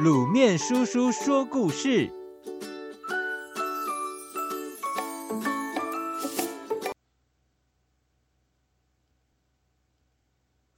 [0.00, 2.10] 卤面叔叔说故事：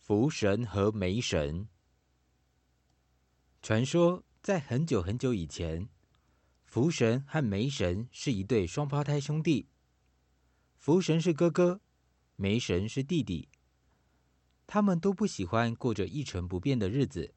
[0.00, 1.68] 福神和梅神。
[3.62, 5.88] 传说在很久很久以前，
[6.64, 9.68] 福神和梅神是一对双胞胎兄弟。
[10.76, 11.80] 福神是哥哥，
[12.34, 13.48] 梅神是弟弟。
[14.66, 17.32] 他们都不喜欢过着一成不变的日子。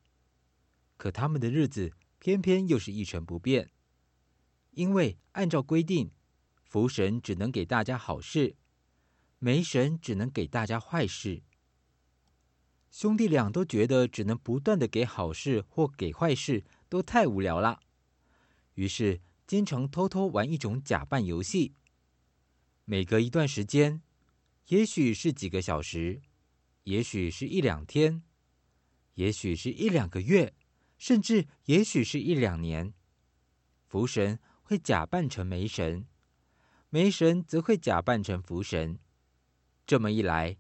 [1.08, 3.72] 可他们的日子偏偏又是一成不变，
[4.72, 6.12] 因为按照规定，
[6.66, 8.58] 福神只能给大家好事，
[9.40, 11.44] 梅神只能给大家坏事。
[12.92, 17.80] 兄弟俩都觉得只能不断的给好事或给坏事都太无聊了，
[18.74, 21.74] 于是经常偷偷玩一种假扮游戏。
[22.84, 24.02] 每隔一段时间，
[24.68, 26.20] 也许是几个小时，
[26.84, 28.22] 也许是一两天，
[29.14, 30.54] 也许是一两个月。
[30.98, 32.94] 甚至也许是一两年，
[33.86, 36.08] 福神会假扮成梅神，
[36.90, 39.00] 梅神则会假扮成福神。
[39.86, 40.58] 这么一来，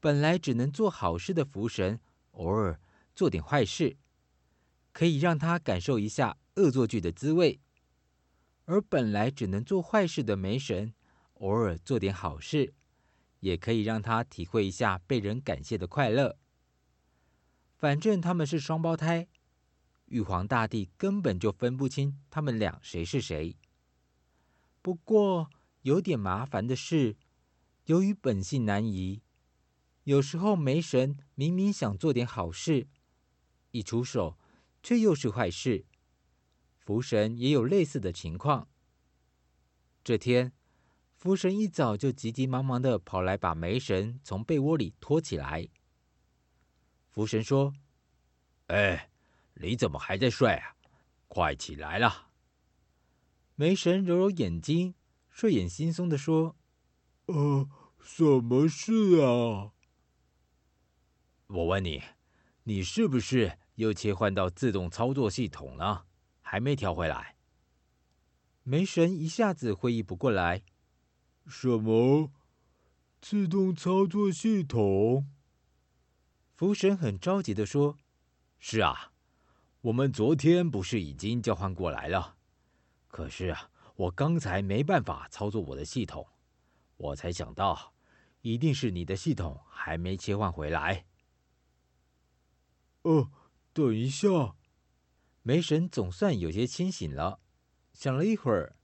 [0.00, 2.00] 本来只能做好事的福神，
[2.32, 2.80] 偶尔
[3.14, 3.96] 做点坏事，
[4.92, 7.58] 可以让他感受一下恶作剧的滋味；
[8.64, 10.94] 而本来只能做坏事的梅神，
[11.34, 12.72] 偶尔做点好事，
[13.40, 16.38] 也可以让他体会一下被人感谢的快乐。
[17.76, 19.28] 反正他们是双胞胎。
[20.06, 23.56] 玉皇大帝根本就分不清他们俩谁是谁。
[24.82, 25.50] 不过
[25.82, 27.16] 有点麻烦的是，
[27.86, 29.22] 由于本性难移，
[30.04, 32.86] 有时候梅神明明想做点好事，
[33.70, 34.38] 一出手
[34.82, 35.86] 却又是坏事。
[36.78, 38.68] 福神也有类似的情况。
[40.04, 40.52] 这天，
[41.16, 45.66] 福神一早就急急忙忙的跑来，把梅神从被窝里拖起来。
[47.10, 47.72] 福神说
[48.68, 49.10] ：“哎。”
[49.54, 50.76] 你怎么还在睡啊？
[51.28, 52.30] 快起来了！
[53.56, 54.94] 梅神揉揉眼睛，
[55.30, 56.56] 睡眼惺忪地说
[57.26, 57.68] ：“呃，
[58.00, 59.72] 什么事啊？”
[61.48, 62.02] 我问你，
[62.64, 66.06] 你是不是又切换到自动操作系统了？
[66.40, 67.36] 还没调回来？
[68.64, 70.62] 梅神一下子会意不过来
[71.46, 72.32] ：“什么？
[73.20, 75.28] 自动操作系统？”
[76.54, 77.98] 福神很着急的说
[78.58, 79.12] ：“是啊。”
[79.84, 82.38] 我们昨天不是已经交换过来了？
[83.06, 86.26] 可是啊，我刚才没办法操作我的系统，
[86.96, 87.92] 我才想到，
[88.40, 91.04] 一定是你的系统还没切换回来。
[93.02, 93.30] 哦，
[93.74, 94.56] 等一下，
[95.42, 97.40] 梅神总算有些清醒了，
[97.92, 98.76] 想了一会儿，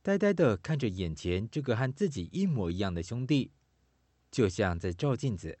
[0.00, 3.52] 呆呆的看着眼前这个和自己一模一样的兄弟，
[4.30, 5.58] 就像在照镜子，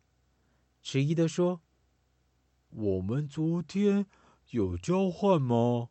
[0.80, 1.60] 迟疑的说
[2.70, 4.06] ：“我们昨天。”
[4.50, 5.90] 有交换吗？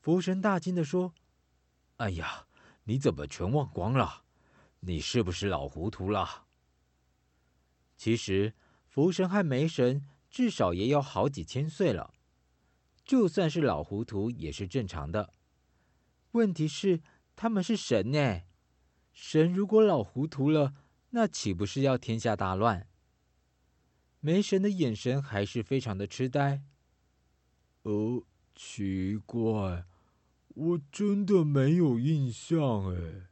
[0.00, 1.14] 福神大惊的说
[1.96, 2.46] ：“哎呀，
[2.84, 4.24] 你怎么全忘光了？
[4.80, 6.46] 你是不是老糊涂了？”
[7.96, 8.54] 其实，
[8.86, 12.14] 福神和梅神至少也有好几千岁了，
[13.04, 15.32] 就算是老糊涂也是正常的。
[16.32, 17.00] 问题是，
[17.34, 18.42] 他们是神呢，
[19.12, 20.74] 神如果老糊涂了，
[21.10, 22.86] 那岂不是要天下大乱？
[24.26, 26.64] 梅神的眼神还是非常的痴呆。
[27.82, 28.24] 呃，
[28.56, 29.86] 奇怪，
[30.48, 33.28] 我真的没有印象哎。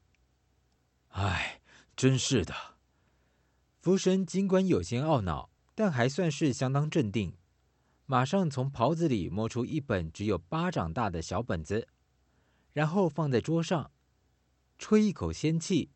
[1.09, 1.61] 哎，
[1.97, 2.55] 真是的。
[3.81, 7.37] 福神尽管有些懊恼，但还算是相当镇定，
[8.07, 11.89] 马上从袍子里摸出一本只有巴掌大的小本子，
[12.73, 13.91] 然后放在桌上，
[14.79, 15.91] 吹一口仙气，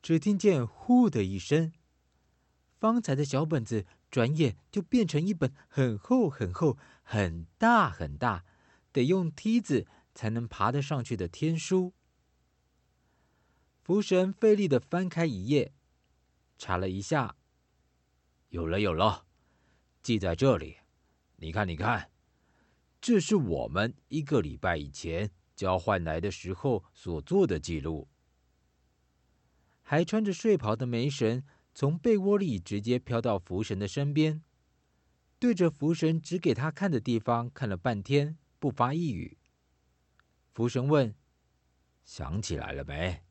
[0.00, 1.72] 只听见“呼”的一声，
[2.78, 3.84] 方才的小本子。
[4.12, 8.44] 转眼就变成一本很厚很厚、很大很大，
[8.92, 11.94] 得用梯子才能爬得上去的天书。
[13.80, 15.72] 福神费力的翻开一页，
[16.58, 17.36] 查了一下，
[18.50, 19.24] 有了有了，
[20.02, 20.76] 记在这里。
[21.36, 22.10] 你看你看，
[23.00, 28.08] 这是我们一个礼拜以前交换来的时候所做的记录。
[29.80, 31.42] 还穿着睡袍的梅神。
[31.74, 34.42] 从被窝里直接飘到福神的身边，
[35.38, 39.38] 对着福神指给他看的地方看了半天，不发一语。
[40.52, 41.14] 福神问
[42.04, 43.22] ：“想起来了没？”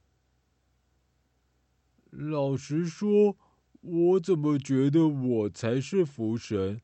[2.09, 3.37] 老实说，
[3.79, 6.81] 我怎么觉得我才是福神，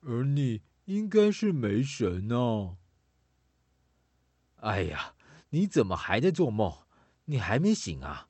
[0.00, 2.76] 而你应该是梅神呢？
[4.56, 5.14] 哎呀，
[5.48, 6.86] 你怎么还在做梦？
[7.24, 8.28] 你还没醒啊？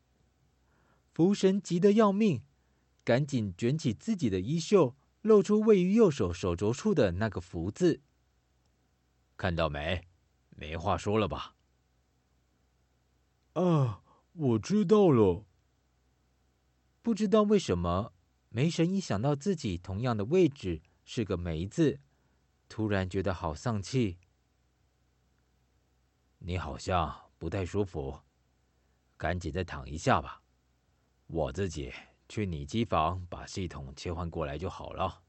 [1.13, 2.43] 福神急得要命。
[3.05, 8.01] 赶紧卷起自己的衣袖，露出位于右手手肘处的那个福字，
[9.37, 10.07] 看到没？
[10.51, 11.55] 没话说了吧？
[13.55, 14.03] 啊，
[14.33, 15.45] 我知道了。
[17.03, 18.13] 不知道为什么，
[18.51, 21.99] 梅神一想到自己同样的位置是个梅字，
[22.69, 24.19] 突然觉得好丧气。
[26.39, 28.21] 你好像不太舒服，
[29.17, 30.43] 赶紧再躺一下吧。
[31.27, 31.93] 我自己
[32.31, 35.25] 去你机房把系统切换过来就好了。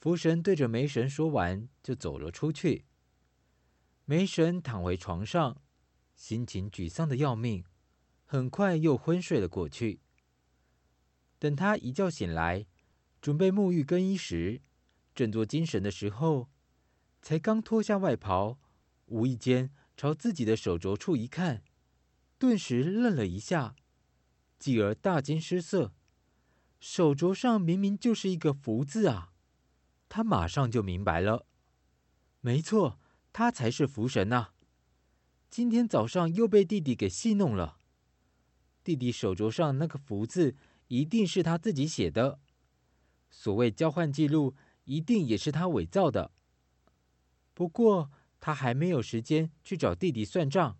[0.00, 2.84] 福神对着梅神说完，就走了出去。
[4.04, 5.62] 梅神躺回床上，
[6.16, 7.64] 心情沮丧的要命，
[8.24, 10.00] 很快又昏睡了过去。
[11.38, 12.66] 等他一觉醒来，
[13.20, 14.62] 准备沐浴更衣时，
[15.14, 16.48] 振作精神的时候，
[17.22, 18.58] 才刚脱下外袍，
[19.06, 21.62] 无意间朝自己的手肘处一看，
[22.36, 23.76] 顿时愣了一下，
[24.58, 25.92] 继而大惊失色。
[26.78, 29.32] 手镯上明明就是一个福字啊！
[30.08, 31.46] 他马上就明白了，
[32.40, 32.98] 没错。
[33.32, 34.52] 他才是福神呐、
[35.50, 37.76] 今天早上又被弟弟给戏弄了。
[38.82, 40.56] 弟弟手镯上那个福字，
[40.88, 42.38] 一定是他自己写的。
[43.28, 46.30] 所谓交换记录，一定也是他伪造的。
[47.52, 50.78] 不过他还没有时间去找弟弟算账。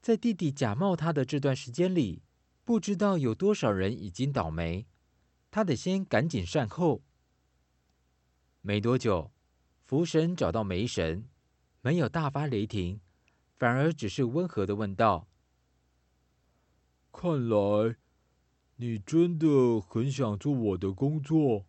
[0.00, 2.22] 在弟弟假冒他的这段时间里，
[2.64, 4.86] 不知道有多少人已经倒霉。
[5.50, 7.02] 他得先赶紧善后。
[8.60, 9.32] 没多久，
[9.84, 11.28] 福神找到梅神。
[11.84, 13.00] 没有大发雷霆，
[13.58, 15.26] 反而只是温和的问道
[17.10, 17.96] ：“看来
[18.76, 21.66] 你真的很想做我的工作。”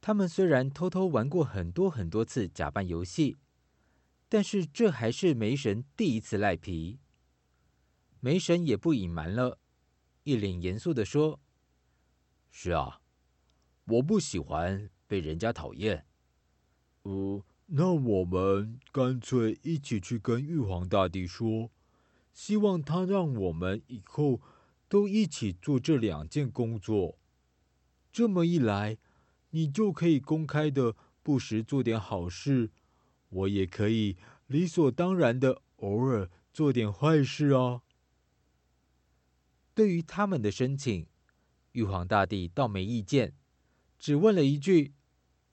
[0.00, 3.36] 他们虽然偷偷玩过很多很多次假扮游戏，
[4.28, 7.00] 但是这还是梅神第一次赖皮。
[8.20, 9.58] 梅神也不隐瞒了，
[10.24, 11.40] 一脸严肃的说
[12.50, 13.00] ：“是啊，
[13.86, 16.04] 我不喜欢被人家讨厌。”
[17.04, 17.44] 呃。
[17.66, 21.70] 那我们干脆一起去跟玉皇大帝说，
[22.34, 24.42] 希望他让我们以后
[24.86, 27.18] 都一起做这两件工作。
[28.12, 28.98] 这么一来，
[29.48, 32.70] 你就可以公开的不时做点好事，
[33.30, 37.80] 我也可以理所当然的偶尔做点坏事啊。
[39.74, 41.06] 对于他们的申请，
[41.72, 43.34] 玉皇大帝倒没意见，
[43.98, 44.94] 只问了一句：“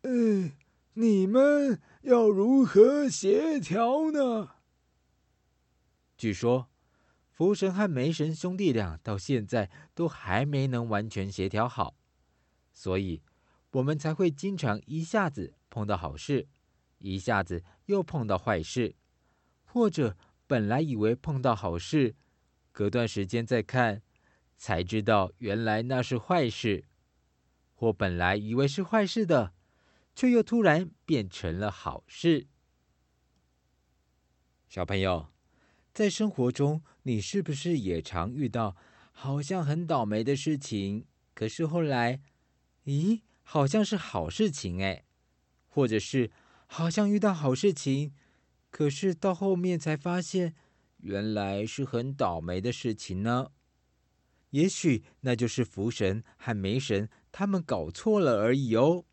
[0.03, 0.53] 嗯。”
[0.93, 4.55] 你们要如何协调呢？
[6.17, 6.67] 据说，
[7.29, 11.95] 福神和梅神兄弟俩到现在都还没能完全协调好，
[12.73, 13.23] 所以
[13.71, 16.49] 我们才会经常一下子碰到好事，
[16.97, 18.93] 一下子又碰到坏事，
[19.63, 22.13] 或者本来以为碰到好事，
[22.73, 24.01] 隔段时间再看，
[24.61, 26.83] 才知道原来那是坏事，
[27.73, 29.53] 或本来以为是坏事的。
[30.13, 32.45] 却又突然变成了好事。
[34.67, 35.29] 小朋友，
[35.93, 38.75] 在生活中，你是不是也常遇到
[39.11, 41.05] 好像很倒霉的事情？
[41.33, 42.21] 可是后来，
[42.85, 45.05] 咦，好像是好事情哎，
[45.69, 46.29] 或者是
[46.67, 48.13] 好像遇到好事情，
[48.69, 50.53] 可是到后面才发现，
[50.97, 53.51] 原来是很倒霉的事情呢？
[54.51, 59.05] 也许那就是福神和梅神他们搞错了而已哦。